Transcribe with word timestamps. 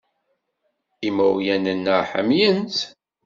Imawlan-nneɣ 1.07 1.99
ḥemmlen-tt. 2.11 2.79